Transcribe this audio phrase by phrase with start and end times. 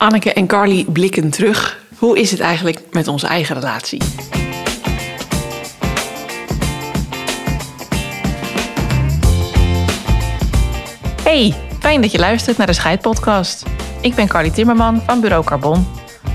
[0.00, 1.78] Anneke en Carly blikken terug.
[1.96, 4.02] Hoe is het eigenlijk met onze eigen relatie?
[11.22, 13.62] Hey, fijn dat je luistert naar de Scheidpodcast.
[14.00, 15.86] Ik ben Carly Timmerman van Bureau Carbon,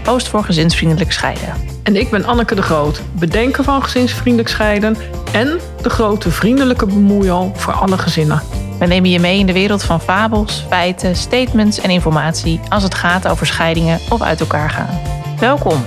[0.05, 1.53] host voor gezinsvriendelijk scheiden.
[1.83, 4.95] En ik ben Anneke de Groot, bedenker van gezinsvriendelijk scheiden
[5.33, 8.62] en de grote vriendelijke bemoeial voor alle gezinnen.
[8.83, 12.95] We nemen je mee in de wereld van fabels, feiten, statements en informatie als het
[12.95, 14.99] gaat over scheidingen of uit elkaar gaan.
[15.39, 15.83] Welkom.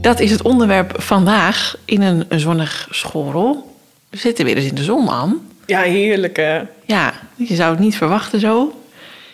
[0.00, 3.76] Dat is het onderwerp vandaag in een zonnig schoolrol.
[4.10, 5.40] We zitten weer eens in de zon aan.
[5.66, 6.62] Ja, heerlijk hè?
[6.84, 8.81] Ja, je zou het niet verwachten zo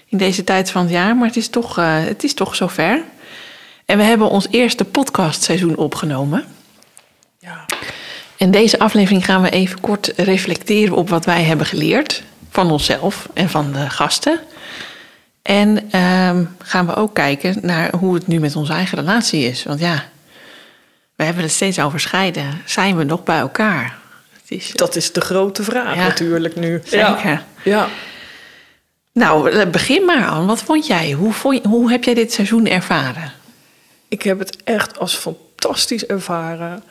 [0.09, 3.03] in deze tijd van het jaar, maar het is toch, uh, het is toch zover.
[3.85, 6.45] En we hebben ons eerste podcastseizoen opgenomen.
[7.39, 7.65] Ja.
[8.37, 13.29] En deze aflevering gaan we even kort reflecteren op wat wij hebben geleerd van onszelf
[13.35, 14.41] en van de gasten.
[15.43, 19.65] En uh, gaan we ook kijken naar hoe het nu met onze eigen relatie is.
[19.65, 20.04] Want ja,
[21.15, 22.63] we hebben het steeds over scheiden.
[22.65, 23.99] Zijn we nog bij elkaar?
[24.32, 26.80] Het is, dat is de grote vraag ja, natuurlijk nu.
[26.85, 27.30] Zeker.
[27.30, 27.43] Ja.
[27.65, 27.88] ja.
[29.19, 30.47] Nou, begin maar aan.
[30.47, 31.13] Wat vond jij?
[31.13, 33.33] Hoe, vond hoe heb jij dit seizoen ervaren?
[34.09, 36.83] Ik heb het echt als fantastisch ervaren.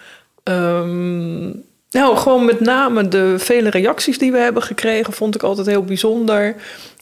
[0.44, 5.67] Um, nou, gewoon met name de vele reacties die we hebben gekregen, vond ik altijd
[5.67, 6.56] heel bijzonder.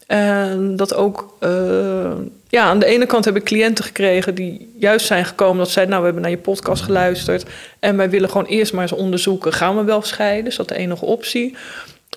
[0.06, 2.12] En dat ook, uh,
[2.48, 5.94] ja, aan de ene kant heb ik cliënten gekregen die juist zijn gekomen dat zeiden,
[5.94, 7.44] nou, we hebben naar je podcast geluisterd
[7.78, 10.46] en wij willen gewoon eerst maar eens onderzoeken, gaan we wel scheiden?
[10.46, 11.56] Is dat de enige optie?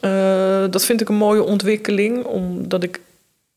[0.01, 2.99] Uh, dat vind ik een mooie ontwikkeling, omdat ik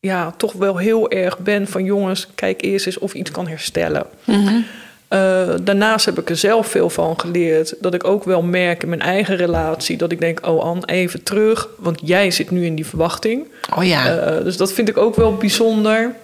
[0.07, 4.05] ja, toch wel heel erg ben van jongens, kijk eerst eens of iets kan herstellen.
[4.23, 4.65] Mm -hmm.
[5.09, 7.75] uh, daarnaast heb ik er zelf veel van geleerd.
[7.79, 9.97] Dat ik ook wel merk in mijn eigen relatie.
[9.97, 11.69] Dat ik denk, oh Anne, even terug.
[11.77, 13.47] Want jij zit nu in die verwachting.
[13.75, 14.35] Oh ja.
[14.37, 16.15] Uh, dus dat vind ik ook wel bijzonder.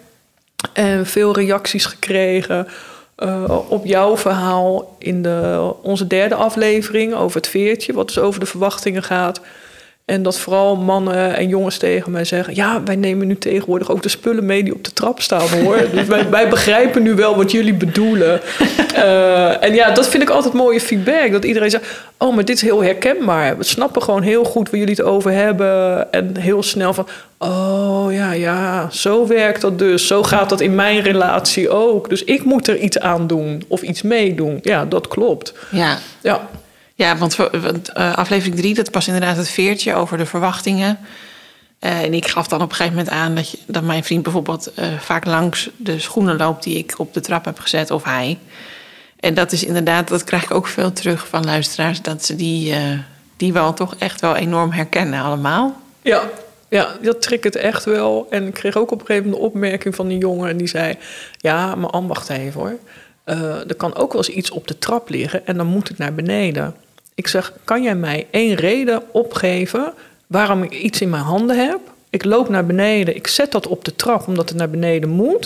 [0.73, 2.67] En veel reacties gekregen.
[3.17, 7.93] Uh, op jouw verhaal in de, onze derde aflevering over het veertje.
[7.93, 9.41] Wat dus over de verwachtingen gaat.
[10.09, 14.01] En dat vooral mannen en jongens tegen mij zeggen: Ja, wij nemen nu tegenwoordig ook
[14.01, 15.77] de spullen mee die op de trap staan hoor.
[15.93, 18.41] dus wij, wij, begrijpen nu wel wat jullie bedoelen.
[18.95, 21.31] Uh, en ja, dat vind ik altijd mooie feedback.
[21.31, 21.85] Dat iedereen zegt:
[22.17, 23.57] Oh, maar dit is heel herkenbaar.
[23.57, 26.11] We snappen gewoon heel goed waar jullie het over hebben.
[26.11, 30.07] En heel snel van: Oh ja, ja, zo werkt dat dus.
[30.07, 32.09] Zo gaat dat in mijn relatie ook.
[32.09, 34.59] Dus ik moet er iets aan doen of iets meedoen.
[34.61, 35.53] Ja, dat klopt.
[35.71, 35.97] Ja.
[36.21, 36.47] Ja.
[36.99, 40.99] Ja, want, uh, aflevering 3, dat was inderdaad het veertje over de verwachtingen.
[41.79, 44.71] Uh, en ik gaf dan op een gegeven moment aan dat, dat mijn vriend bijvoorbeeld
[44.79, 48.37] uh, vaak langs de schoenen loopt die ik op de trap heb gezet, of hij.
[49.19, 52.75] En dat is inderdaad, dat krijg ik ook veel terug van luisteraars, dat ze die,
[53.37, 55.81] die wel toch echt wel enorm herkennen allemaal.
[56.01, 56.29] Ja,
[56.69, 58.27] ja, dat het echt wel.
[58.29, 60.67] En ik kreeg ook op een gegeven moment een opmerking van een jongen en die
[60.67, 60.97] zei:
[61.37, 62.77] Ja, maar Anne, wacht even hoor.
[63.67, 66.13] er kan ook wel eens iets op de trap liggen en dan moet het naar
[66.13, 66.75] beneden.
[67.19, 69.93] Ik zeg, kan jij mij één reden opgeven
[70.27, 71.79] waarom ik iets in mijn handen heb?
[72.09, 75.45] Ik loop naar beneden, ik zet dat op de trap omdat het naar beneden moet.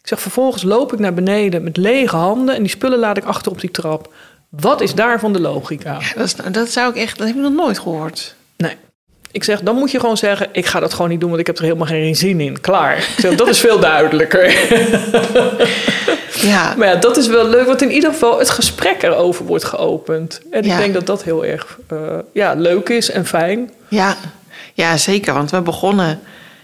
[0.00, 3.24] Ik zeg, vervolgens loop ik naar beneden met lege handen en die spullen laat ik
[3.24, 4.12] achter op die trap.
[4.48, 6.00] Wat is daarvan de logica?
[6.16, 8.34] Dat, dat zou ik echt, dat heb ik nog nooit gehoord.
[9.34, 11.46] Ik zeg, dan moet je gewoon zeggen: ik ga dat gewoon niet doen, want ik
[11.46, 12.60] heb er helemaal geen zin in.
[12.60, 12.96] Klaar.
[12.96, 14.50] Ik zeg, dat is veel duidelijker.
[16.52, 16.74] ja.
[16.76, 20.40] Maar ja, dat is wel leuk, want in ieder geval het gesprek erover wordt geopend.
[20.50, 20.72] En ja.
[20.72, 21.98] ik denk dat dat heel erg uh,
[22.32, 23.70] ja, leuk is en fijn.
[23.88, 24.16] Ja.
[24.74, 25.34] ja, zeker.
[25.34, 26.20] Want we begonnen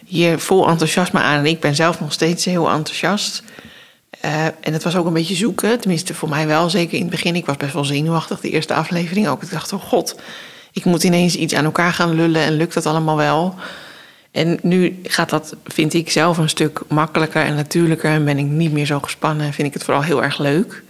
[0.06, 1.38] hier vol enthousiasme aan.
[1.38, 3.42] En ik ben zelf nog steeds heel enthousiast.
[4.24, 7.10] Uh, en het was ook een beetje zoeken, tenminste voor mij wel, zeker in het
[7.10, 7.34] begin.
[7.34, 9.42] Ik was best wel zenuwachtig, de eerste aflevering ook.
[9.42, 10.16] Ik dacht, oh god,
[10.72, 13.54] ik moet ineens iets aan elkaar gaan lullen en lukt dat allemaal wel.
[14.30, 18.10] En nu gaat dat, vind ik zelf, een stuk makkelijker en natuurlijker.
[18.10, 20.82] En ben ik niet meer zo gespannen en vind ik het vooral heel erg leuk.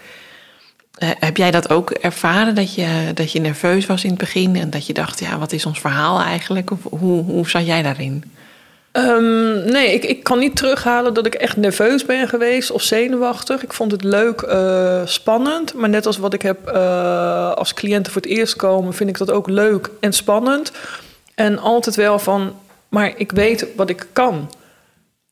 [0.98, 4.56] Uh, heb jij dat ook ervaren, dat je, dat je nerveus was in het begin...
[4.56, 6.70] en dat je dacht, ja, wat is ons verhaal eigenlijk?
[6.70, 8.24] Of hoe, hoe zat jij daarin?
[8.92, 13.62] Um, nee, ik, ik kan niet terughalen dat ik echt nerveus ben geweest of zenuwachtig.
[13.62, 15.74] Ik vond het leuk, uh, spannend.
[15.74, 19.18] Maar net als wat ik heb uh, als cliënten voor het eerst komen, vind ik
[19.18, 20.72] dat ook leuk en spannend.
[21.34, 22.56] En altijd wel van,
[22.88, 24.50] maar ik weet wat ik kan.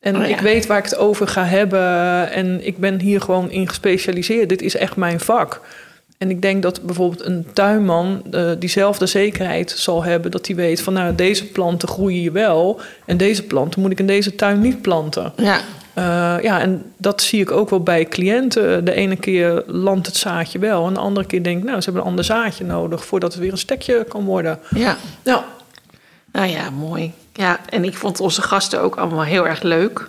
[0.00, 0.28] En oh ja.
[0.28, 2.30] ik weet waar ik het over ga hebben.
[2.30, 4.48] En ik ben hier gewoon in gespecialiseerd.
[4.48, 5.60] Dit is echt mijn vak.
[6.18, 10.30] En ik denk dat bijvoorbeeld een tuinman uh, diezelfde zekerheid zal hebben.
[10.30, 12.80] Dat hij weet van nou, deze planten groeien wel.
[13.04, 15.32] En deze planten moet ik in deze tuin niet planten.
[15.36, 15.60] Ja.
[15.94, 18.84] Eh, ja, en dat zie ik ook wel bij cliënten.
[18.84, 20.86] De ene keer landt het zaadje wel.
[20.86, 23.04] En de andere keer denk ik, nou, ze hebben een ander zaadje nodig...
[23.04, 24.58] voordat het weer een stekje kan worden.
[24.74, 24.96] Ja.
[25.24, 25.42] Nou,
[26.32, 27.12] Nou ja, mooi.
[27.32, 30.08] Ja, en ik vond onze gasten ook allemaal heel erg leuk.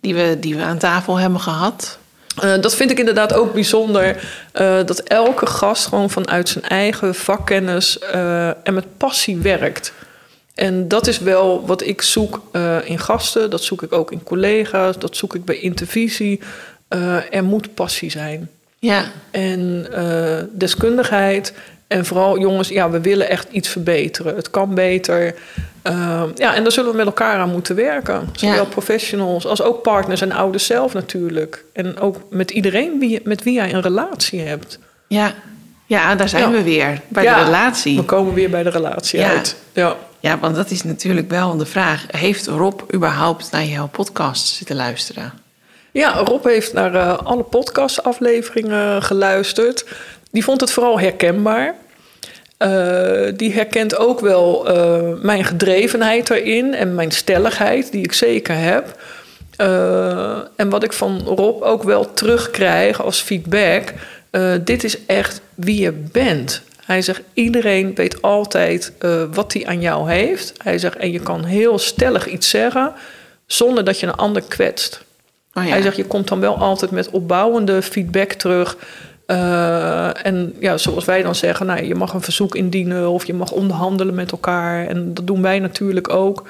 [0.00, 1.97] Die we, die we aan tafel hebben gehad.
[2.40, 4.22] Eh, dat vind ik inderdaad ook bijzonder.
[4.52, 9.92] eh, dat elke gast gewoon vanuit zijn eigen vakkennis eh, en met passie werkt.
[10.54, 12.40] En dat is wel wat ik zoek
[12.84, 13.50] in gasten.
[13.50, 14.98] Dat zoek ik ook in collega's.
[14.98, 16.40] Dat zoek ik bij intervisie.
[17.30, 18.48] Er moet passie zijn.
[18.78, 19.86] Ja, En
[20.52, 21.52] deskundigheid.
[21.86, 24.36] En vooral, jongens, ja, we willen echt iets verbeteren.
[24.36, 25.34] Het kan beter.
[25.88, 28.28] Eh, ja, en daar zullen we met elkaar aan moeten werken.
[28.32, 28.64] Zowel Ja.
[28.64, 31.64] professionals als ook partners en ouders zelf natuurlijk.
[31.72, 34.78] En ook met iedereen wie, met wie jij een relatie hebt.
[35.08, 35.32] ja.
[35.86, 36.50] ja daar zijn Ja.
[36.50, 37.00] we weer.
[37.08, 37.96] Bij Ja, de relatie.
[37.96, 39.56] We komen weer bij de relatie uit.
[39.72, 39.96] Ja.
[40.20, 42.04] Ja, want dat is natuurlijk wel de vraag.
[42.10, 45.32] Heeft Rob überhaupt naar jouw podcast zitten luisteren?
[45.92, 49.84] Ja, Rob heeft naar eh, alle podcastafleveringen geluisterd.
[50.30, 51.74] Die vond het vooral herkenbaar.
[52.58, 58.56] Eh, die herkent ook wel eh, mijn gedrevenheid erin en mijn stelligheid, die ik zeker
[58.56, 58.96] heb.
[59.56, 63.92] Eh, en wat ik van Rob ook wel terugkrijg als feedback:
[64.64, 66.62] dit is echt wie je bent.
[66.84, 68.92] Hij zegt: iedereen weet altijd
[69.32, 70.52] wat hij aan jou heeft.
[70.62, 72.92] Hij zegt: en je kan heel stellig iets zeggen
[73.46, 75.06] zonder dat je een ander kwetst.
[75.54, 75.70] Oh ja.
[75.70, 78.76] Hij zegt, je komt dan wel altijd met opbouwende feedback terug.
[79.28, 83.34] Eh, en ja, zoals wij dan zeggen, nou, je mag een verzoek indienen of je
[83.34, 84.86] mag onderhandelen met elkaar.
[84.86, 86.48] En dat doen wij natuurlijk ook.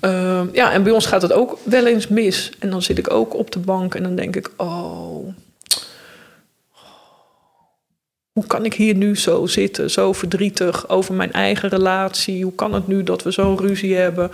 [0.00, 2.52] Eh, ja, en bij ons gaat het ook wel eens mis.
[2.58, 5.28] En dan zit ik ook op de bank en dan denk ik, oh,
[8.32, 12.42] hoe kan ik hier nu zo zitten, zo verdrietig over mijn eigen relatie?
[12.42, 14.30] Hoe kan het nu dat we zo'n ruzie hebben?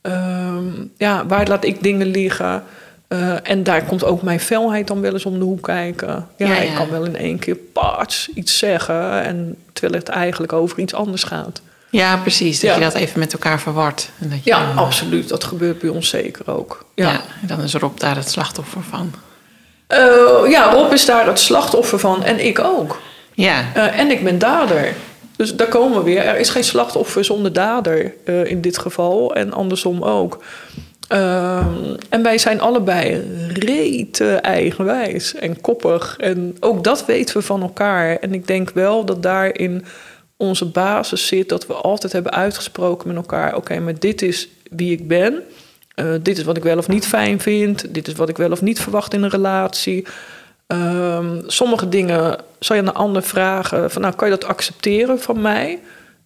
[0.00, 0.64] Ehm,
[0.96, 2.62] ja, waar laat ik dingen liggen?
[3.10, 6.26] Eh, en daar komt ook mijn felheid dan wel eens om de hoek kijken.
[6.36, 6.60] Ja, Ja, ja.
[6.60, 9.22] ik kan wel in één keer paards iets zeggen...
[9.22, 11.60] En, terwijl het eigenlijk over iets anders gaat.
[11.88, 12.60] Ja, precies.
[12.60, 12.76] Dat Ja.
[12.76, 14.10] je dat even met elkaar verwart.
[14.18, 15.28] En dat je, Ja, eh, absoluut.
[15.28, 16.84] Dat gebeurt bij ons zeker ook.
[16.94, 17.10] Ja.
[17.10, 19.12] Ja, en dan is Rob daar het slachtoffer van.
[19.86, 19.98] Eh,
[20.50, 23.00] ja Rob is daar het slachtoffer van en ik ook.
[23.34, 24.94] Ja, en ik ben dader.
[25.36, 26.18] Dus daar komen we weer.
[26.24, 28.12] Er is geen slachtoffer zonder dader
[28.46, 29.34] in dit geval.
[29.34, 30.42] En andersom ook.
[31.10, 33.22] Ehm, en wij zijn allebei
[33.52, 36.16] rete eigenwijs en koppig.
[36.18, 38.16] En ook dat weten we van elkaar.
[38.16, 39.84] En ik denk wel dat daarin
[40.36, 41.48] onze basis zit...
[41.48, 43.56] dat we altijd hebben uitgesproken met elkaar...
[43.56, 45.42] oké, maar dit is wie ik ben.
[45.94, 47.94] Eh, dit is wat ik wel of niet fijn vind.
[47.94, 50.06] Dit is wat ik wel of niet verwacht in een relatie.
[50.66, 55.20] Ehm, sommige dingen zou je aan de ander vragen: van, nou, kan je dat accepteren
[55.20, 55.78] van mij?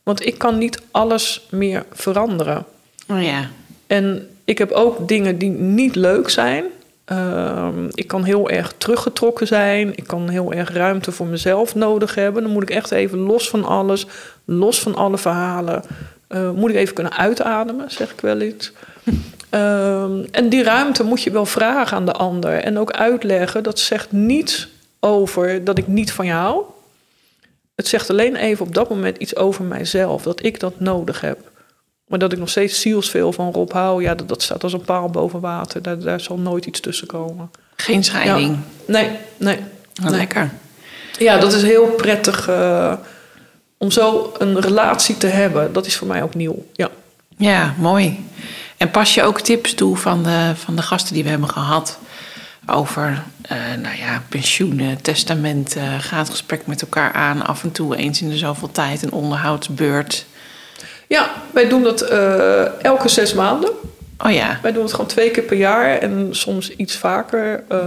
[0.02, 2.64] Want ik kan niet alles meer veranderen.
[3.08, 3.50] oh ja.
[3.86, 6.64] En ik heb ook dingen die niet leuk zijn.
[7.04, 9.92] Ehm, ik kan heel erg teruggetrokken zijn.
[9.96, 12.42] Ik kan heel erg ruimte voor mezelf nodig hebben.
[12.42, 14.06] Dan moet ik echt even los van alles,
[14.44, 15.82] los van alle verhalen.
[16.28, 18.72] eh, moet ik even kunnen uitademen, zeg ik wel iets.
[19.50, 22.52] Ehm, en die ruimte moet je wel vragen aan de ander.
[22.52, 23.62] En ook uitleggen.
[23.62, 24.68] Dat zegt niets
[25.00, 26.62] over dat ik niet van je hou.
[27.74, 30.22] Het zegt alleen even op dat moment iets over mijzelf.
[30.22, 31.38] Dat ik dat nodig heb.
[32.06, 34.84] Maar dat ik nog steeds zielsveel van Rob hou, ja, dat, dat staat als een
[34.84, 35.82] paal boven water.
[35.82, 37.50] Daar, daar zal nooit iets tussen komen.
[37.76, 38.58] Geen scheiding.
[38.86, 38.92] Ja.
[38.92, 39.58] Nee, nee.
[39.94, 40.18] Wat nee.
[40.18, 40.50] Lekker.
[41.18, 42.92] Ja, dat is heel prettig eh,
[43.78, 45.72] om zo een relatie te hebben.
[45.72, 46.66] Dat is voor mij ook nieuw.
[46.72, 46.90] Ja.
[47.36, 48.26] Ja, mooi.
[48.76, 51.98] En pas je ook tips toe van de, van de gasten die we hebben gehad
[52.66, 57.96] over eh, nou ja, pensioenen, testamenten, ga het gesprek met elkaar aan, af en toe
[57.96, 60.26] eens in de zoveel tijd een onderhoudsbeurt.
[61.08, 63.70] Ja, wij doen dat eh, elke zes maanden.
[64.18, 67.64] Oh ja, Wij doen het gewoon twee keer per jaar en soms iets vaker.
[67.68, 67.78] eh,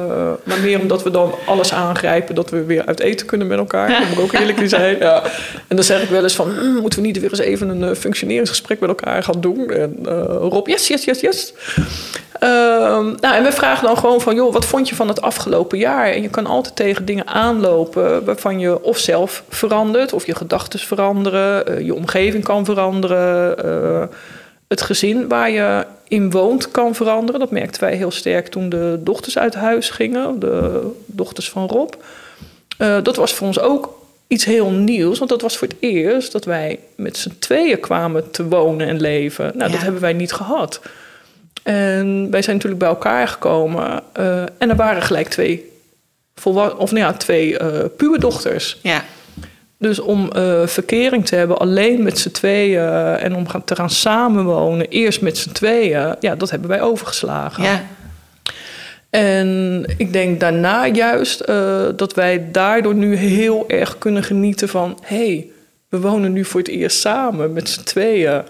[0.43, 3.89] maar meer omdat we dan alles aangrijpen dat we weer uit eten kunnen met elkaar.
[3.89, 4.97] Dat moet ook eerlijk zijn.
[4.97, 5.23] Ja.
[5.67, 7.83] En dan zeg ik wel eens van, "Hmm, moeten we niet weer eens even een
[7.83, 9.69] eh, functioneringsgesprek met elkaar gaan doen?
[9.69, 11.53] En eh, Rob, yes, yes, yes, yes.
[12.39, 15.77] Ehm, nou, en we vragen dan gewoon van, joh, wat vond je van het afgelopen
[15.77, 16.07] jaar?
[16.11, 20.79] En je kan altijd tegen dingen aanlopen waarvan je of zelf verandert, of je gedachten
[20.79, 24.09] veranderen, je omgeving kan veranderen,
[24.67, 27.39] het gezin waar je in woont kan veranderen.
[27.39, 31.93] Dat merkten wij heel sterk toen de dochters uit huis gingen, de dochters van Rob.
[32.77, 36.31] Eh, dat was voor ons ook iets heel nieuws, want dat was voor het eerst
[36.31, 39.51] dat wij met z'n tweeën kwamen te wonen en leven.
[39.55, 40.81] Nou, dat hebben wij niet gehad.
[41.63, 45.71] En wij zijn natuurlijk bij elkaar gekomen eh, en er waren gelijk twee,
[46.43, 48.79] of nou ja, twee eh puberdochters.
[48.81, 49.03] ja,
[49.79, 53.89] Dus om eh, verkering te hebben alleen met z'n tweeën en om gaan, te gaan
[53.89, 57.63] samenwonen, eerst met z'n tweeën, ja, dat hebben wij overgeslagen.
[57.63, 57.85] ja,
[59.09, 64.97] En ik denk daarna juist eh, dat wij daardoor nu heel erg kunnen genieten van...
[65.01, 65.47] hé, hey,
[65.89, 68.41] we wonen nu voor het eerst samen met z'n tweeën.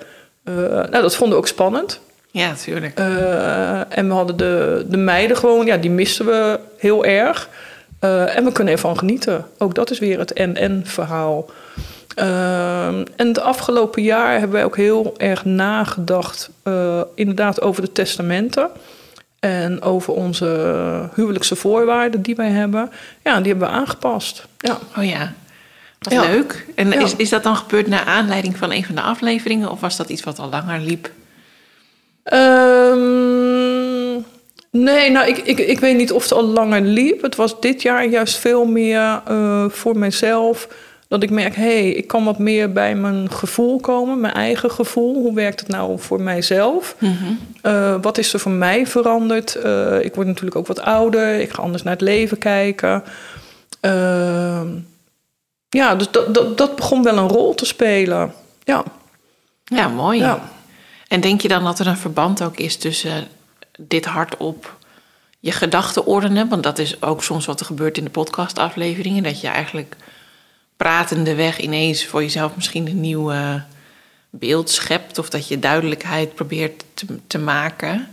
[0.43, 1.99] Uh, nou, dat vonden we ook spannend.
[2.31, 2.99] Ja, natuurlijk.
[2.99, 7.49] Uh, en we hadden de, de meiden gewoon, ja, die missen we heel erg.
[7.99, 9.45] En we kunnen ervan genieten.
[9.57, 11.49] Ook dat is weer het en-en verhaal.
[12.15, 16.49] en het afgelopen jaar hebben wij ook heel erg nagedacht...
[17.15, 18.69] inderdaad over de testamenten...
[19.39, 22.91] En over onze huwelijkse voorwaarden die wij hebben.
[23.23, 24.47] Ja, die hebben we aangepast.
[24.57, 24.77] Ja.
[24.97, 25.33] Oh ja,
[25.99, 26.65] wat leuk.
[26.75, 29.71] En is, is dat dan gebeurd naar aanleiding van een van de afleveringen?
[29.71, 31.11] Of was dat iets wat al langer liep?
[32.33, 33.36] Um,
[34.83, 37.21] nee, nou, ik, ik, ik weet niet of het al langer liep.
[37.21, 40.67] Het was dit jaar juist veel meer uh, voor mezelf
[41.07, 44.71] dat ik merk, hé, hey, ik kan wat meer bij mijn gevoel komen, mijn eigen
[44.71, 45.13] gevoel.
[45.13, 46.95] Hoe werkt het nou voor mijzelf?
[46.99, 47.39] Mm
[48.01, 49.57] wat is er voor mij veranderd?
[49.65, 53.03] Uh, ik word natuurlijk ook wat ouder, ik ga anders naar het leven kijken.
[53.81, 54.61] Uh,
[55.69, 58.33] ja, dus dat, dat, dat begon wel een rol te spelen.
[58.63, 58.83] Ja,
[59.63, 60.19] ja mooi.
[60.19, 60.49] Ja.
[61.07, 63.27] En denk je dan dat er een verband ook is tussen
[63.77, 64.77] dit hardop
[65.39, 66.49] je gedachten ordenen?
[66.49, 69.23] Want dat is ook soms wat er gebeurt in de podcastafleveringen.
[69.23, 69.95] Dat je eigenlijk
[70.77, 73.31] pratende weg ineens voor jezelf misschien een nieuw
[74.29, 78.07] beeld schept of dat je duidelijkheid probeert te, te maken.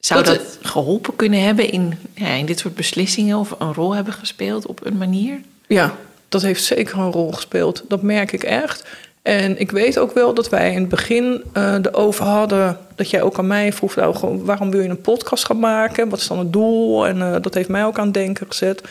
[0.00, 4.12] Zou dat, geholpen kunnen hebben in, ja, in dit soort beslissingen of een rol hebben
[4.12, 5.40] gespeeld op een manier?
[5.66, 5.96] Ja,
[6.28, 7.84] dat heeft zeker een rol gespeeld.
[7.88, 8.84] Dat merk ik echt.
[9.24, 12.78] En ik weet ook wel dat wij in het begin uh, erover hadden.
[12.94, 16.08] Dat jij ook aan mij vroeg: nou, waarom wil je een podcast gaan maken?
[16.08, 17.06] Wat is dan het doel?
[17.06, 18.82] En uh, dat heeft mij ook aan het denken gezet.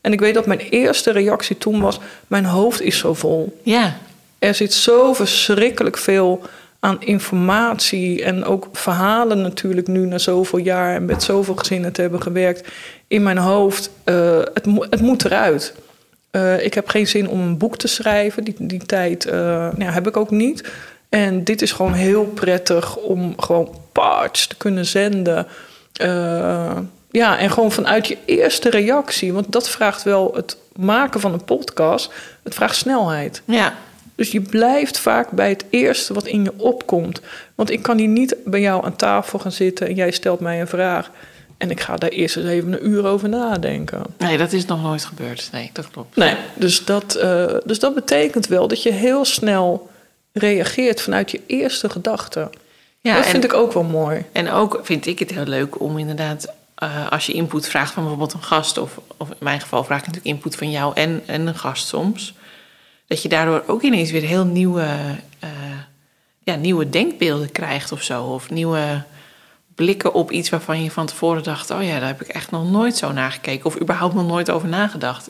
[0.00, 3.58] En ik weet dat mijn eerste reactie toen was: Mijn hoofd is zo vol.
[3.62, 3.96] Ja.
[4.38, 6.42] Er zit zo verschrikkelijk veel
[6.80, 12.00] aan informatie en ook verhalen natuurlijk nu na zoveel jaar en met zoveel gezinnen te
[12.00, 12.68] hebben gewerkt
[13.06, 13.90] in mijn hoofd.
[14.04, 15.74] Uh, het, het moet eruit.
[16.32, 18.44] Uh, ik heb geen zin om een boek te schrijven.
[18.44, 19.32] Die, die tijd uh,
[19.76, 20.68] nou, heb ik ook niet.
[21.08, 25.46] En dit is gewoon heel prettig om gewoon parts te kunnen zenden.
[26.02, 26.76] Uh,
[27.10, 29.32] ja, en gewoon vanuit je eerste reactie.
[29.32, 32.12] Want dat vraagt wel het maken van een podcast.
[32.42, 33.42] Het vraagt snelheid.
[33.44, 33.74] Ja.
[34.14, 37.20] Dus je blijft vaak bij het eerste wat in je opkomt.
[37.54, 40.60] Want ik kan hier niet bij jou aan tafel gaan zitten en jij stelt mij
[40.60, 41.10] een vraag.
[41.58, 44.02] En ik ga daar eerst eens even een uur over nadenken.
[44.18, 45.48] Nee, dat is nog nooit gebeurd.
[45.52, 46.16] Nee, dat klopt.
[46.16, 49.90] Nee, dus dat, uh, dus dat betekent wel dat je heel snel
[50.32, 52.50] reageert vanuit je eerste gedachte.
[53.00, 54.24] Ja, dat vind ik ook wel mooi.
[54.32, 58.02] En ook vind ik het heel leuk om inderdaad uh, als je input vraagt van
[58.02, 61.22] bijvoorbeeld een gast, of, of in mijn geval vraag ik natuurlijk input van jou en,
[61.26, 62.34] en een gast soms,
[63.06, 64.86] dat je daardoor ook ineens weer heel nieuwe,
[65.44, 65.50] uh,
[66.44, 68.24] ja, nieuwe denkbeelden krijgt of zo.
[68.24, 69.02] Of nieuwe
[69.78, 72.70] blikken op iets waarvan je van tevoren dacht: oh ja, daar heb ik echt nog
[72.70, 75.28] nooit zo naar gekeken, of überhaupt nog nooit over nagedacht.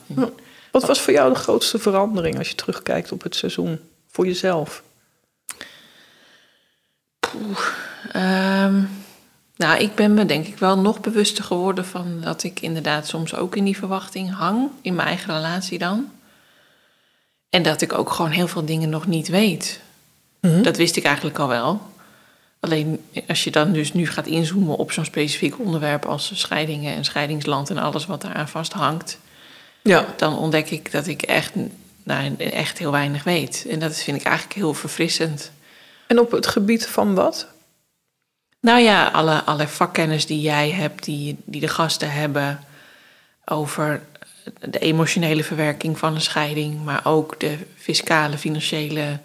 [0.71, 3.79] Wat was voor jou de grootste verandering als je terugkijkt op het seizoen
[4.11, 4.83] voor jezelf?
[7.19, 7.59] Poeh,
[8.15, 8.89] um,
[9.55, 13.35] nou, ik ben me denk ik wel nog bewuster geworden van dat ik inderdaad soms
[13.35, 16.11] ook in die verwachting hang, in mijn eigen relatie dan.
[17.49, 19.81] En dat ik ook gewoon heel veel dingen nog niet weet.
[20.41, 20.61] Mhm.
[20.61, 21.81] Dat wist ik eigenlijk al wel.
[22.59, 27.05] Alleen als je dan dus nu gaat inzoomen op zo'n specifiek onderwerp als scheidingen en
[27.05, 29.19] scheidingsland en alles wat daaraan vasthangt,
[29.81, 30.05] ja.
[30.17, 31.51] dan ontdek ik dat ik echt,
[32.03, 33.65] nou, echt heel weinig weet.
[33.69, 35.51] En dat vind ik eigenlijk heel verfrissend.
[36.07, 37.47] En op het gebied van wat?
[38.61, 42.59] Nou ja, alle, alle vakkennis die jij hebt, die, die de gasten hebben
[43.45, 44.01] over
[44.69, 49.19] de emotionele verwerking van een scheiding, maar ook de fiscale, financiële,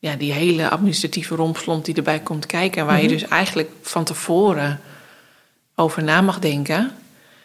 [0.00, 2.80] ja, die hele administratieve rompslomp die erbij komt kijken.
[2.80, 3.12] En waar je mhm.
[3.12, 4.80] dus eigenlijk van tevoren
[5.74, 6.92] over na mag denken.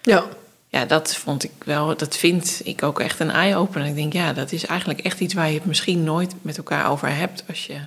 [0.01, 0.23] Ja.
[0.67, 3.87] Ja, dat vond ik wel, dat vind ik ook echt een eye-opener.
[3.87, 6.89] Ik denk, ja, dat is eigenlijk echt iets waar je het misschien nooit met elkaar
[6.89, 7.77] over hebt als je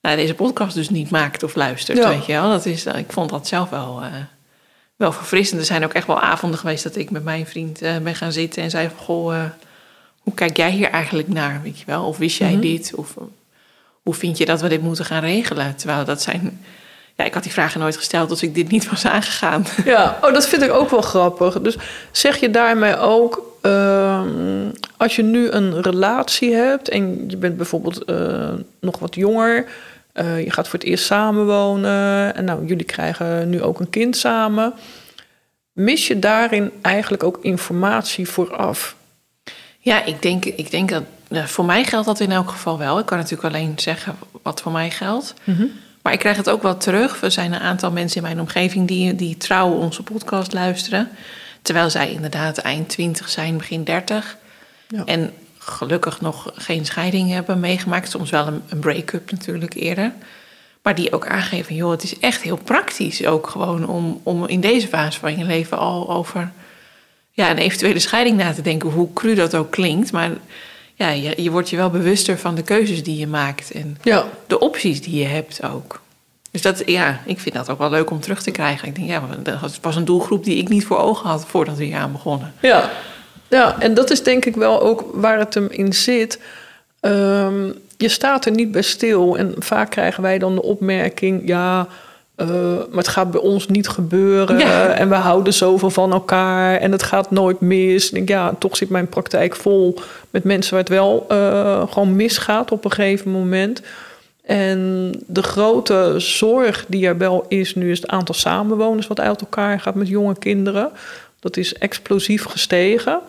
[0.00, 2.04] nou, deze podcast dus niet maakt of luistert.
[2.04, 2.50] Weet je wel?
[2.50, 4.08] Dat is, ik vond dat zelf wel, uh,
[4.96, 5.60] wel verfrissend.
[5.60, 8.32] Er zijn ook echt wel avonden geweest dat ik met mijn vriend uh, ben gaan
[8.32, 9.44] zitten en zei van goh, uh,
[10.18, 11.62] hoe kijk jij hier eigenlijk naar?
[11.62, 12.06] Weet je wel?
[12.06, 12.94] Of wist jij mm dit?
[12.94, 13.14] Of
[14.06, 15.76] hoe vind je dat we dit moeten gaan regelen?
[15.76, 16.60] Terwijl dat zijn.
[17.14, 19.66] Ja, ik had die vragen nooit gesteld als ik dit niet was aangegaan.
[19.84, 21.60] Ja, oh, dat vind ik ook wel grappig.
[21.60, 21.76] Dus
[22.10, 28.04] zeg je daarmee ook, ehm, als je nu een relatie hebt en je bent bijvoorbeeld
[28.80, 29.66] nog wat jonger,
[30.14, 32.34] uh, je gaat voor het eerst samenwonen.
[32.34, 34.74] En nou, jullie krijgen nu ook een kind samen.
[35.72, 38.96] Mis je daarin eigenlijk ook informatie vooraf?
[39.78, 42.98] Ja, ik denk, ik denk dat voor mij geldt dat in elk geval wel.
[42.98, 45.34] Ik kan natuurlijk alleen zeggen wat voor mij geldt.
[45.44, 45.64] Mhm.
[46.02, 47.22] Maar ik krijg het ook wel terug.
[47.22, 51.08] Er zijn een aantal mensen in mijn omgeving die, die trouw onze podcast luisteren.
[51.62, 54.36] Terwijl zij inderdaad eind 20 zijn, begin 30.
[54.88, 55.04] Ja.
[55.04, 58.10] En gelukkig nog geen scheiding hebben meegemaakt.
[58.10, 60.12] Soms wel een, een break-up natuurlijk eerder.
[60.82, 64.60] Maar die ook aangeven, joh, het is echt heel praktisch ook gewoon om, om in
[64.60, 66.52] deze fase van je leven al over
[67.30, 68.90] ja, een eventuele scheiding na te denken.
[68.90, 70.12] Hoe cru dat ook klinkt.
[70.12, 70.30] Maar
[70.96, 73.70] ja, je, je wordt je wel bewuster van de keuzes die je maakt.
[73.70, 76.00] En Ja, de opties die je hebt ook.
[76.50, 78.88] Dus dat, ja, ik vind dat ook wel leuk om terug te krijgen.
[78.88, 81.84] Ik denk, ja, dat was een doelgroep die ik niet voor ogen had voordat we
[81.84, 82.54] hier aan begonnen.
[82.60, 82.90] Ja.
[83.48, 86.40] ja, en dat is denk ik wel ook waar het hem in zit.
[87.00, 89.36] Ehm, je staat er niet bij stil.
[89.36, 91.88] En vaak krijgen wij dan de opmerking: ja,
[92.36, 94.58] eh, maar het gaat bij ons niet gebeuren.
[94.58, 94.88] Ja.
[94.88, 96.76] En we houden zoveel van elkaar.
[96.76, 98.06] En het gaat nooit mis.
[98.06, 99.98] Ik denk, ja, toch zit mijn praktijk vol
[100.30, 103.82] met mensen waar het wel eh, gewoon misgaat op een gegeven moment.
[104.42, 109.40] En de grote zorg die er wel is nu, is het aantal samenwoners wat uit
[109.40, 110.90] elkaar gaat met jonge kinderen.
[111.40, 113.20] Dat is explosief gestegen.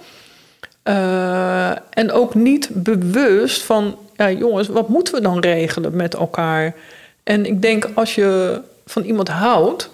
[0.84, 6.76] Eh, en ook niet bewust van, ja jongens, wat moeten we dan regelen met elkaar?
[7.24, 9.90] En ik denk als je van iemand houdt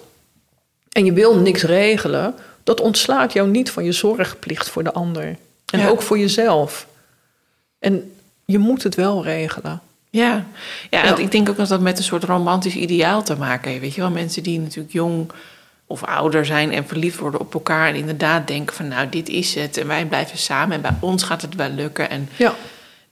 [0.92, 2.34] en je wil niks regelen,
[2.64, 5.36] dat ontslaat jou niet van je zorgplicht voor de ander.
[5.72, 5.88] En Ja.
[5.88, 6.86] ook voor jezelf.
[7.78, 8.12] En
[8.44, 9.80] je moet het wel regelen.
[10.10, 10.44] Ja,
[10.90, 11.16] ja, Ja.
[11.16, 13.82] ik denk ook dat dat met een soort romantisch ideaal te maken heeft.
[13.82, 15.30] Weet je wel, mensen die natuurlijk jong
[15.86, 17.88] of ouder zijn en verliefd worden op elkaar.
[17.88, 19.76] En inderdaad denken van nou, dit is het.
[19.76, 22.10] En wij blijven samen en bij ons gaat het wel lukken.
[22.10, 22.54] En Ja,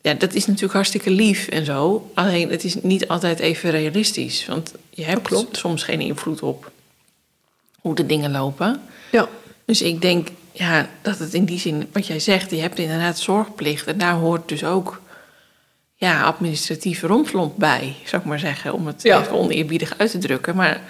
[0.02, 2.10] ja, dat is natuurlijk hartstikke lief en zo.
[2.14, 4.46] Alleen het is niet altijd even realistisch.
[4.46, 5.56] Want je hebt klopt.
[5.56, 6.70] soms geen invloed op
[7.80, 8.80] hoe de dingen lopen.
[9.12, 9.28] ja,
[9.64, 13.18] Dus ik denk ja, dat het in die zin, wat jij zegt, je hebt inderdaad
[13.18, 13.86] zorgplicht.
[13.86, 15.00] En daar hoort dus ook
[15.94, 18.72] ja, administratieve rompslomp bij, zou ik maar zeggen.
[18.72, 19.20] Om het Ja.
[19.20, 20.56] even oneerbiedig uit te drukken.
[20.56, 20.80] Maar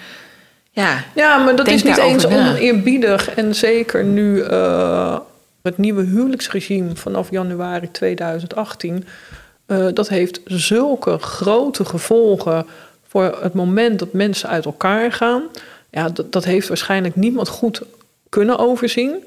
[0.71, 2.50] ja, ja maar dat is niet eens na.
[2.50, 3.28] oneerbiedig.
[3.31, 5.19] En zeker nu eh,
[5.62, 9.04] het nieuwe huwelijksregime vanaf januari 2018...
[9.66, 12.67] eh, dat heeft zulke grote gevolgen
[13.08, 15.43] voor het moment dat mensen uit elkaar gaan.
[15.91, 17.82] Ja, dat, dat heeft waarschijnlijk niemand goed
[18.28, 19.25] kunnen overzien.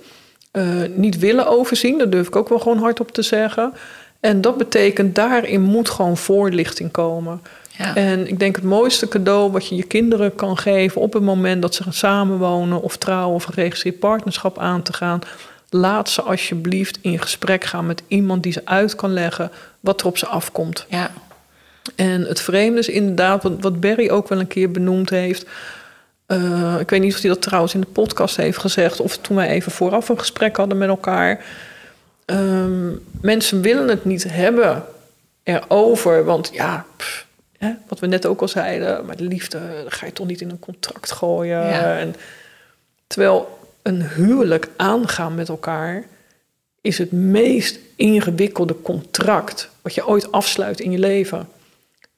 [0.51, 0.63] eh,
[0.95, 3.73] niet willen overzien, daar durf ik ook wel gewoon hardop te zeggen.
[4.19, 7.41] En dat betekent, daarin moet gewoon voorlichting komen.
[7.77, 7.95] ja.
[7.95, 11.61] En ik denk het mooiste cadeau wat je je kinderen kan geven op het moment
[11.61, 15.19] dat ze gaan samenwonen of trouwen of een geregistreerd partnerschap aan te gaan.
[15.75, 20.07] Laat ze alsjeblieft in gesprek gaan met iemand die ze uit kan leggen wat er
[20.07, 20.85] op ze afkomt.
[20.89, 21.11] ja,
[21.95, 25.45] En het vreemde is inderdaad, wat, wat Barry ook wel een keer benoemd heeft.
[26.25, 29.35] Eh, ik weet niet of hij dat trouwens in de podcast heeft gezegd of toen
[29.35, 31.45] wij even vooraf een gesprek hadden met elkaar.
[32.25, 32.89] Ehm,
[33.21, 34.83] mensen willen het niet hebben
[35.43, 37.25] erover, want ja, pff,
[37.57, 40.49] hè, wat we net ook al zeiden, maar de liefde ga je toch niet in
[40.49, 41.67] een contract gooien.
[41.67, 41.97] Ja.
[41.97, 42.15] En,
[43.07, 46.03] terwijl een huwelijk aangaan met elkaar
[46.81, 51.47] is het meest ingewikkelde contract wat je ooit afsluit in je leven.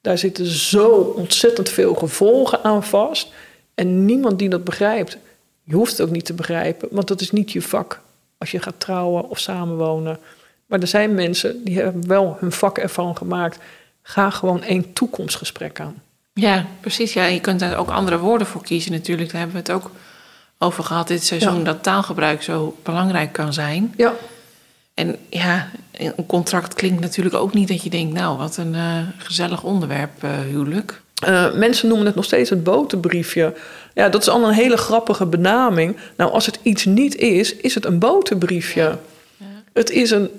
[0.00, 3.32] Daar zitten zo ontzettend veel gevolgen aan vast.
[3.74, 5.18] En niemand die dat begrijpt,
[5.62, 8.00] je hoeft het ook niet te begrijpen, want dat is niet je vak
[8.38, 10.18] als je gaat trouwen of samenwonen.
[10.66, 13.58] Maar er zijn mensen die hebben wel hun vak ervan gemaakt.
[14.02, 16.02] Ga gewoon één toekomstgesprek aan.
[16.34, 17.12] ja, precies.
[17.12, 19.30] Ja, je kunt daar ook andere woorden voor kiezen natuurlijk.
[19.30, 19.90] Daar hebben we het ook
[20.58, 21.58] over gehad dit seizoen.
[21.58, 21.64] Ja.
[21.64, 23.94] Dat taalgebruik zo belangrijk kan zijn.
[23.96, 24.14] Ja,
[24.94, 28.14] En ja, een contract klinkt natuurlijk ook niet dat je denkt...
[28.14, 31.00] nou, wat een eh, gezellig onderwerp, eh, huwelijk.
[31.24, 33.54] Eh, mensen noemen het nog steeds het boterbriefje.
[33.94, 35.96] Ja, dat is al een hele grappige benaming.
[36.16, 38.98] Nou, als het iets niet is, is het een boterbriefje.
[39.72, 40.30] Het is een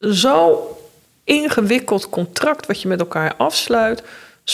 [0.00, 0.68] zo
[1.24, 4.02] ingewikkeld contract wat je met elkaar afsluit,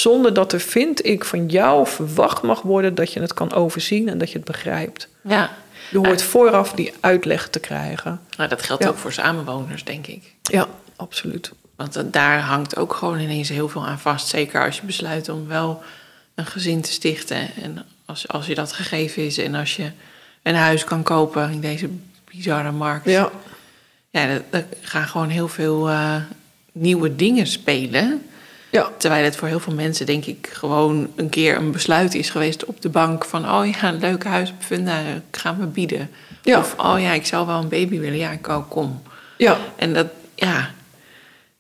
[0.01, 4.09] zonder dat er, vind ik, van jou verwacht mag worden dat je het kan overzien
[4.09, 5.09] en dat je het begrijpt.
[5.21, 5.51] Ja,
[5.91, 8.21] Je hoort vooraf die uitleg te krijgen.
[8.37, 8.89] nou, dat geldt Ja.
[8.89, 10.23] ook voor samenwoners, denk ik.
[10.43, 11.53] Ja, absoluut.
[11.77, 14.29] Want daar hangt ook gewoon ineens heel veel aan vast.
[14.29, 15.83] Zeker als je besluit om wel
[16.35, 17.49] een gezin te stichten.
[17.63, 19.91] En als, als je dat gegeven is en als je
[20.43, 21.89] een huis kan kopen in deze
[22.31, 23.05] bizarre markt.
[23.11, 23.31] Ja,
[24.11, 26.15] Ja, er- er gaan gewoon heel veel eh,
[26.73, 28.27] nieuwe dingen spelen.
[28.81, 32.31] Ja, Terwijl het voor heel veel mensen, denk ik, gewoon een keer een besluit is
[32.31, 36.11] geweest op de bank van: oh ja, een leuk huis op Funda, gaan we bieden.
[36.43, 36.59] Ja.
[36.59, 39.03] Of oh ja, ik zou wel een baby willen, ja, ik ook, kom.
[39.37, 39.59] ja.
[39.77, 40.71] En dat, ja,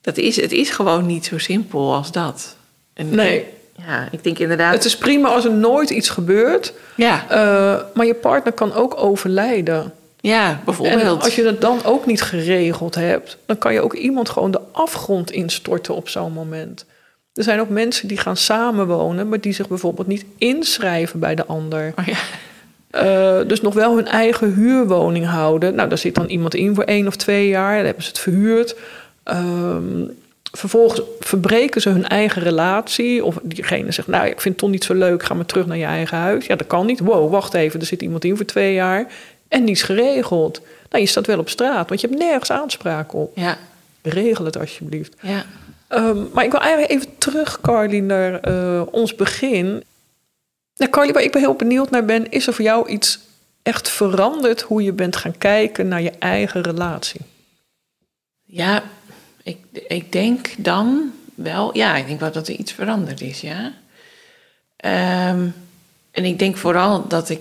[0.00, 2.57] dat is, het is gewoon niet zo simpel als dat.
[2.94, 3.44] En, Nee.
[3.87, 4.72] Ja, ik denk inderdaad.
[4.72, 9.02] Het is prima als er nooit iets gebeurt, ja, eh, maar je partner kan ook
[9.02, 9.92] overlijden.
[10.20, 11.22] ja, En bijvoorbeeld.
[11.22, 14.61] als je dat dan ook niet geregeld hebt, dan kan je ook iemand gewoon de
[14.72, 16.85] afgrond instorten op zo'n moment.
[17.37, 21.46] Er zijn ook mensen die gaan samenwonen, maar die zich bijvoorbeeld niet inschrijven bij de
[21.46, 21.92] ander.
[21.99, 22.18] Oh ja.
[22.92, 25.75] Uh, dus nog wel hun eigen huurwoning houden.
[25.75, 27.77] Nou, daar zit dan iemand in voor één of twee jaar.
[27.77, 28.77] Dan hebben ze het verhuurd.
[29.25, 30.11] Um,
[30.53, 33.25] vervolgens verbreken ze hun eigen relatie.
[33.25, 35.22] Of diegene zegt, nou, ik vind het toch niet zo leuk.
[35.22, 36.46] Ga maar terug naar je eigen huis.
[36.46, 37.01] Ja, dat kan niet.
[37.01, 37.81] Wow, wacht even.
[37.81, 39.07] Er zit iemand in voor twee jaar.
[39.49, 40.61] En niets geregeld.
[40.90, 43.33] Nou, je staat wel op straat, want je hebt nergens aanspraak op.
[43.37, 43.59] Ja.
[44.03, 45.14] Regel het alsjeblieft.
[45.20, 45.44] Ja.
[45.88, 49.84] Um, maar ik wil eigenlijk even terug, Carly, naar uh, ons begin.
[50.76, 53.18] Nou, Carly, waar ik ben heel benieuwd naar ben, is er voor jou iets
[53.62, 57.20] echt veranderd hoe je bent gaan kijken naar je eigen relatie?
[58.44, 58.82] Ja,
[59.42, 59.58] ik,
[59.88, 63.64] ik denk dan wel, ja, ik denk wel dat er iets veranderd is, ja.
[65.30, 65.54] Um,
[66.10, 67.40] en ik denk vooral dat ik,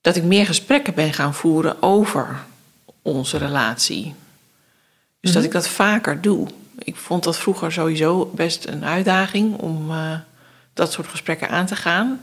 [0.00, 2.44] dat ik meer gesprekken ben gaan voeren over
[3.02, 4.14] onze relatie.
[5.20, 6.48] Dus dat ik dat vaker doe.
[6.84, 10.12] Ik vond dat vroeger sowieso best een uitdaging om uh,
[10.74, 12.20] dat soort gesprekken aan te gaan.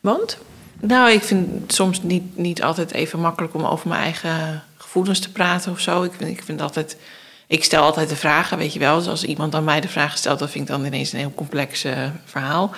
[0.00, 0.38] Want?
[0.80, 5.20] Nou, ik vind het soms niet, niet altijd even makkelijk om over mijn eigen gevoelens
[5.20, 6.02] te praten of zo.
[6.02, 6.96] Ik vind, ik vind altijd.
[7.46, 8.98] Ik stel altijd de vragen, weet je wel.
[8.98, 11.32] Dus als iemand dan mij de vraag stelt, dan vind ik dan ineens een heel
[11.34, 11.92] complex uh,
[12.24, 12.70] verhaal.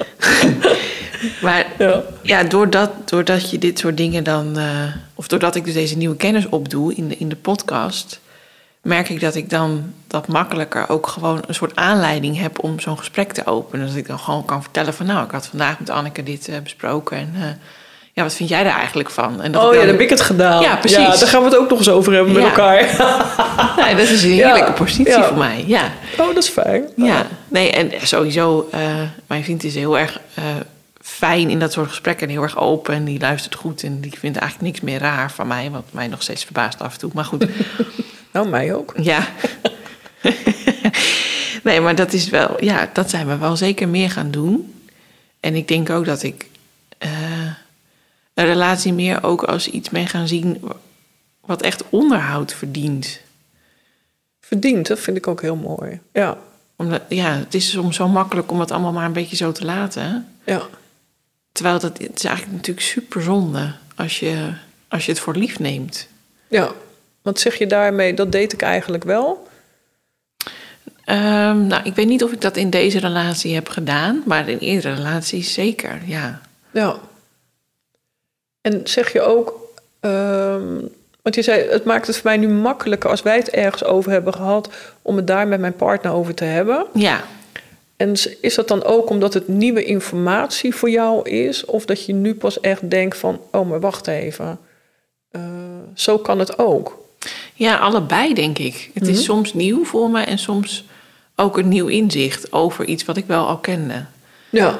[1.42, 4.58] maar ja, ja doordat, doordat je dit soort dingen dan.
[4.58, 8.20] Uh, of doordat ik dus deze nieuwe kennis opdoe in de, in de podcast
[8.84, 12.98] merk ik dat ik dan dat makkelijker ook gewoon een soort aanleiding heb om zo'n
[12.98, 13.86] gesprek te openen.
[13.86, 16.56] Dat ik dan gewoon kan vertellen van nou, ik had vandaag met Anneke dit uh,
[16.62, 17.42] besproken en uh,
[18.12, 19.42] ja, wat vind jij daar eigenlijk van?
[19.42, 20.62] En dat oh ja, dan heb ik het gedaan.
[20.62, 20.98] Ja, precies.
[20.98, 22.80] Ja, daar gaan we het ook nog eens over hebben met elkaar.
[23.84, 25.92] nee, dat is een heerlijke positie voor mij, ja.
[26.18, 26.84] Oh, dat is fijn.
[26.96, 28.80] Ja, nee, en sowieso, uh,
[29.26, 30.20] mijn vriend is heel erg
[31.00, 32.26] fijn in dat soort gesprekken.
[32.26, 35.30] En heel erg open en die luistert goed en die vindt eigenlijk niks meer raar
[35.30, 35.70] van mij.
[35.70, 37.46] Wat mij nog steeds verbaast af en toe, maar goed...
[38.34, 38.94] Nou, mij ook.
[38.96, 39.28] Ja.
[41.64, 44.74] nee, maar dat is wel, ja, dat zijn we wel zeker meer gaan doen.
[45.40, 46.46] En ik denk ook dat ik
[46.98, 47.10] uh,
[48.34, 50.62] een relatie meer ook als iets mee gaan zien
[51.40, 53.20] wat echt onderhoud verdient.
[54.40, 56.00] Verdient, dat vind ik ook heel mooi.
[56.12, 56.38] Ja.
[56.76, 59.64] Omdat, ja, het is soms zo makkelijk om het allemaal maar een beetje zo te
[59.64, 60.28] laten.
[60.44, 60.62] Ja.
[61.52, 64.52] Terwijl dat, het is eigenlijk natuurlijk super zonde als je,
[64.88, 66.08] als je het voor lief neemt.
[66.48, 66.72] Ja.
[67.24, 68.14] Wat zeg je daarmee?
[68.14, 69.46] Dat deed ik eigenlijk wel.
[71.06, 74.58] Um, nou, ik weet niet of ik dat in deze relatie heb gedaan, maar in
[74.58, 76.40] eerdere relaties zeker, ja.
[76.70, 76.98] Ja.
[78.60, 80.88] En zeg je ook, um,
[81.22, 84.10] want je zei, het maakt het voor mij nu makkelijker als wij het ergens over
[84.10, 84.68] hebben gehad,
[85.02, 86.86] om het daar met mijn partner over te hebben.
[86.94, 87.24] Ja.
[87.96, 92.12] En is dat dan ook omdat het nieuwe informatie voor jou is, of dat je
[92.12, 94.58] nu pas echt denkt van, oh, maar wacht even,
[95.30, 95.42] uh,
[95.94, 97.02] zo kan het ook?
[97.54, 98.90] Ja, allebei denk ik.
[98.94, 99.24] Het is mhm.
[99.24, 100.84] soms nieuw voor me en soms
[101.36, 104.04] ook een nieuw inzicht over iets wat ik wel al kende.
[104.50, 104.78] Ja.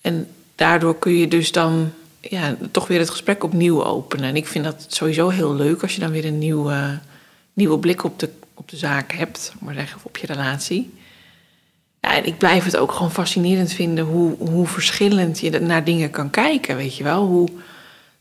[0.00, 4.28] En daardoor kun je dus dan ja, toch weer het gesprek opnieuw openen.
[4.28, 6.98] En ik vind dat sowieso heel leuk als je dan weer een nieuwe,
[7.52, 10.94] nieuwe blik op de, op de zaak hebt, maar zeggen, of op je relatie.
[12.00, 16.10] Ja, en ik blijf het ook gewoon fascinerend vinden hoe, hoe verschillend je naar dingen
[16.10, 17.26] kan kijken, weet je wel.
[17.26, 17.48] Hoe,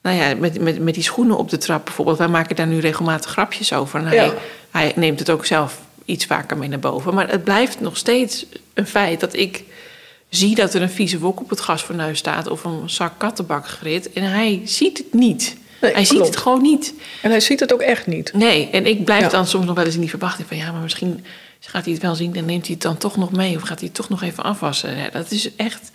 [0.02, 2.18] nou ja, met, met, met die schoenen op de trap bijvoorbeeld.
[2.18, 4.00] Wij maken daar nu regelmatig grapjes over.
[4.00, 4.34] En hij,
[4.70, 7.14] hij neemt het ook zelf iets vaker mee naar boven.
[7.14, 9.64] Maar het blijft nog steeds een feit dat ik
[10.30, 12.48] zie dat er een vieze wok op het gasfornuis staat...
[12.48, 15.56] of een zak kattenbakgrit en hij ziet het niet.
[15.80, 16.94] hij ziet het gewoon niet.
[17.22, 18.34] En hij ziet het ook echt niet.
[18.34, 20.58] Nee, en ik blijf dan soms nog wel eens in die verwachting van...
[20.58, 21.26] ja, maar misschien
[21.60, 23.56] gaat hij het wel zien en neemt hij het dan toch nog mee...
[23.56, 24.98] of gaat hij het toch nog even afwassen.
[24.98, 25.92] Ja, dat is echt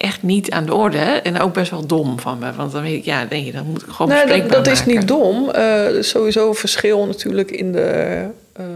[0.00, 0.98] echt niet aan de orde.
[0.98, 2.52] En ook best wel dom van me.
[2.52, 5.08] Want dan weet ik, ja, nee, dan moet ik gewoon nou, dat, dat is niet
[5.08, 5.50] dom.
[5.56, 8.24] Uh, sowieso een verschil natuurlijk in de...
[8.60, 8.66] Uh,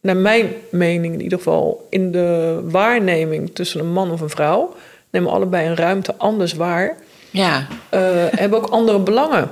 [0.00, 1.86] naar mijn mening in ieder geval...
[1.90, 4.74] in de waarneming tussen een man of een vrouw...
[5.10, 6.96] nemen allebei een ruimte anders waar.
[7.30, 7.66] Ja.
[7.94, 9.50] Uh, hebben ook andere belangen.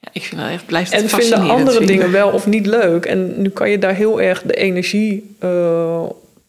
[0.00, 3.04] Ja, ik vind dat echt blijft En vinden andere dingen wel of niet leuk.
[3.04, 5.36] En nu kan je daar heel erg de energie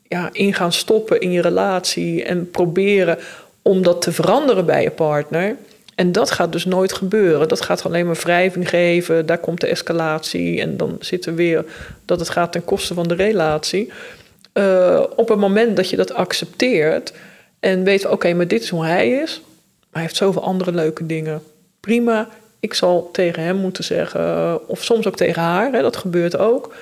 [0.08, 2.24] ja, in gaan stoppen in je relatie...
[2.24, 3.18] en proberen
[3.64, 5.56] om dat te veranderen bij je partner.
[5.96, 7.48] En dat gaat dus nooit gebeuren.
[7.48, 9.26] Dat gaat alleen maar wrijving geven.
[9.26, 10.62] Daar komt de escalatie.
[10.62, 11.66] En dan zit er weer
[12.06, 13.92] dat het gaat ten koste van de relatie.
[14.54, 17.14] Uh, op het moment dat je dat accepteert
[17.60, 19.42] en weet, oké, maar dit is hoe hij is.
[19.92, 21.42] Hij heeft zoveel andere leuke dingen.
[21.80, 22.30] Prima.
[22.60, 26.76] Ik zal tegen hem moeten zeggen, of soms ook tegen haar, hè, dat gebeurt ook.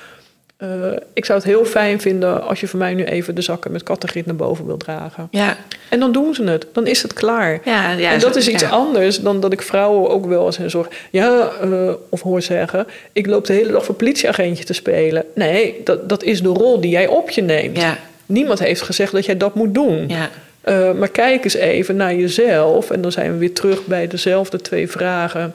[0.61, 0.67] Eh,
[1.13, 3.83] ik zou het heel fijn vinden als je voor mij nu even de zakken met
[3.83, 5.27] kattengrit naar boven wil dragen.
[5.31, 5.57] Ja,
[5.89, 6.65] En dan doen ze het.
[6.73, 7.59] Dan is het klaar.
[7.65, 8.69] ja, ja en dat zo- is iets ja.
[8.69, 10.87] anders dan dat ik vrouwen ook wel eens in zorg.
[11.11, 15.25] Ja, eh, of hoor zeggen, ik loop de hele dag voor politieagentje te spelen.
[15.35, 17.77] Nee, dat, dat is de rol die jij op je neemt.
[17.77, 20.07] Ja, Niemand heeft gezegd dat jij dat moet doen.
[20.09, 20.29] ja,
[20.61, 22.91] Eh, maar kijk eens even naar jezelf.
[22.91, 25.53] En dan zijn we weer terug bij dezelfde twee vragen.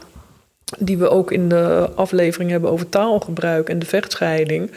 [0.78, 4.70] die we ook in de aflevering hebben over taalgebruik en de vechtscheiding.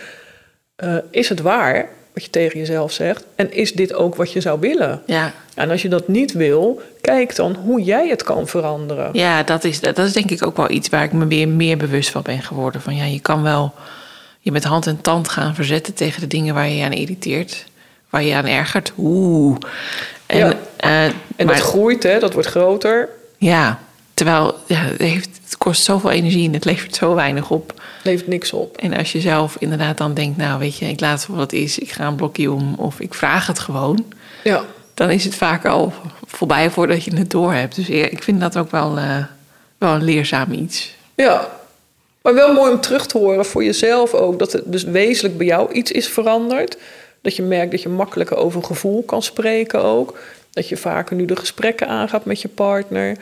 [0.80, 3.24] Eh, is het waar wat je tegen jezelf zegt?
[3.36, 5.02] En is dit ook wat je zou willen?
[5.06, 5.32] ja.
[5.56, 9.10] En als je dat niet wil, kijk dan hoe jij het kan veranderen.
[9.14, 11.78] Ja, dat is, dat is denk ik ook wel iets waar ik me weer meer
[11.78, 12.82] bewust van ben geworden.
[12.82, 13.74] Van ja, je kan wel
[14.40, 17.66] je met hand en tand gaan verzetten tegen de dingen waar je je aan irriteert.
[18.10, 18.92] Waar je je aan ergert.
[18.98, 19.58] Oeh.
[20.26, 20.54] En, Ja.
[20.78, 23.10] eh, En maar- dat groeit, hè, dat wordt groter.
[23.38, 23.80] Ja,
[24.14, 27.74] terwijl ja, heeft, het kost zoveel energie en het levert zo weinig op.
[28.04, 28.78] Levert niks op.
[28.78, 31.52] En als je zelf inderdaad dan denkt, nou weet je, ik laat het voor wat
[31.52, 31.80] het is.
[31.80, 34.06] Ik ga een blokje om of ik vraag het gewoon.
[34.44, 35.94] Ja, Dan is het vaak al
[36.26, 37.76] voorbij voordat je het door hebt.
[37.76, 39.24] Dus ik vind dat ook wel, eh,
[39.78, 40.96] wel een leerzaam iets.
[41.16, 41.58] ja.
[42.22, 44.40] Maar wel mooi om terug te horen voor jezelf ook.
[44.40, 46.78] Dat het dus wezenlijk bij jou iets is veranderd.
[47.22, 50.20] Dat je merkt dat je makkelijker over gevoel kan spreken ook.
[50.52, 53.18] Dat je vaker nu de gesprekken aangaat met je partner.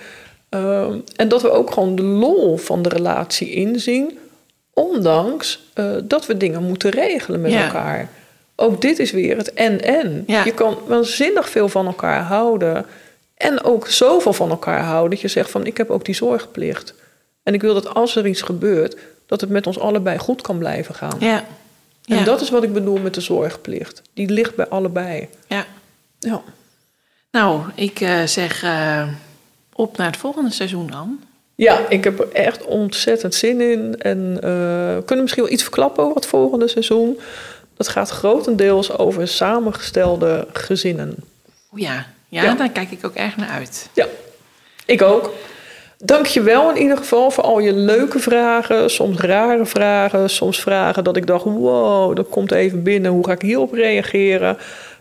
[0.49, 4.17] Ehm, en dat we ook gewoon de lol van de relatie inzien.
[4.73, 7.65] Ondanks eh, dat we dingen moeten regelen met Ja.
[7.65, 8.09] elkaar.
[8.55, 10.23] Ook dit is weer het en-en.
[10.27, 10.43] Ja.
[10.45, 12.85] Je kan waanzinnig veel van elkaar houden.
[13.37, 16.93] En ook zoveel van elkaar houden dat je zegt van ik heb ook die zorgplicht.
[17.43, 20.57] En ik wil dat als er iets gebeurt, dat het met ons allebei goed kan
[20.57, 21.15] blijven gaan.
[21.19, 21.43] Ja.
[22.05, 22.23] En Ja.
[22.23, 24.01] dat is wat ik bedoel met de zorgplicht.
[24.13, 25.27] Die ligt bij allebei.
[25.47, 25.65] ja.
[26.19, 26.41] Ja.
[27.31, 29.07] Nou, ik eh, zeg eh,
[29.77, 31.19] op naar het volgende seizoen dan.
[31.55, 33.95] Ja, ik heb er echt ontzettend zin in.
[33.99, 34.49] En eh,
[34.95, 37.19] we kunnen misschien wel iets verklappen over het volgende seizoen.
[37.77, 41.15] Dat gaat grotendeels over samengestelde gezinnen.
[41.73, 42.05] O ja.
[42.27, 42.53] ja, Ja.
[42.53, 43.89] daar kijk ik ook erg naar uit.
[43.93, 44.05] Ja,
[44.85, 45.31] ik ook.
[45.97, 48.89] Dank je wel in ieder geval voor al je leuke vragen.
[48.89, 50.29] Soms rare vragen.
[50.29, 53.11] Soms vragen dat ik dacht, wow, dat komt even binnen.
[53.11, 54.57] Hoe ga ik hierop reageren?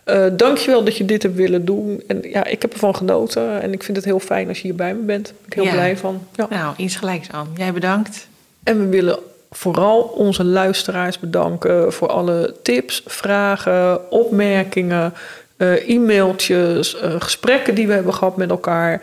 [0.07, 2.03] Eh Dank je wel dat je dit hebt willen doen.
[2.07, 3.61] En ja, ik heb ervan genoten.
[3.61, 5.25] En ik vind het heel fijn als je hier bij me bent.
[5.25, 5.71] Daar ben ik heel Ja.
[5.71, 6.27] blij van.
[6.35, 6.47] Ja.
[6.49, 7.47] Nou, iets gelijks aan.
[7.55, 8.27] Jij bedankt.
[8.63, 9.19] En we willen
[9.51, 15.13] vooral onze luisteraars bedanken voor alle tips, vragen, opmerkingen,
[15.57, 19.01] eh, e-mailtjes, eh, gesprekken die we hebben gehad met elkaar.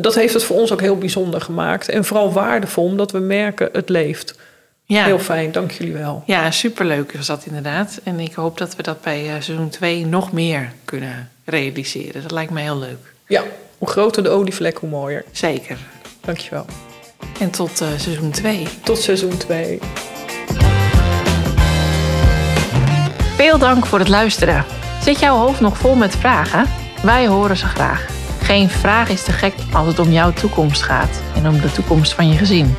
[0.00, 1.88] Dat heeft het voor ons ook heel bijzonder gemaakt.
[1.88, 4.34] En vooral waardevol, omdat we merken het leeft.
[4.86, 5.04] Ja.
[5.04, 6.22] Heel fijn, dank jullie wel.
[6.26, 8.00] Ja, superleuk was dat inderdaad.
[8.04, 12.22] En ik hoop dat we dat bij eh, seizoen 2 nog meer kunnen realiseren.
[12.22, 13.14] Dat lijkt me heel leuk.
[13.26, 13.42] Ja,
[13.78, 15.24] hoe groter de olievlek, hoe mooier.
[15.32, 15.78] Zeker.
[16.20, 16.66] Dankjewel.
[17.40, 18.66] En tot eh, seizoen 2.
[18.82, 19.78] Tot seizoen 2.
[23.36, 24.64] Veel dank voor het luisteren.
[25.02, 26.64] Zit jouw hoofd nog vol met vragen?
[27.02, 28.06] Wij horen ze graag.
[28.42, 32.14] Geen vraag is te gek als het om jouw toekomst gaat en om de toekomst
[32.14, 32.74] van je gezin.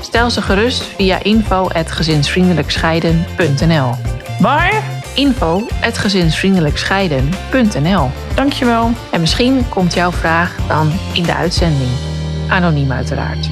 [0.00, 3.94] Stel ze gerust via info.gezinsvriendelijkscheiden.nl
[4.38, 4.82] Waar?
[5.14, 8.90] info.gezinsvriendelijkscheiden.nl Dankjewel.
[9.10, 11.90] En misschien komt jouw vraag dan in de uitzending.
[12.48, 13.48] Anoniem uiteraard.